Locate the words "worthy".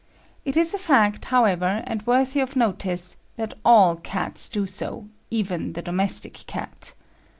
2.07-2.39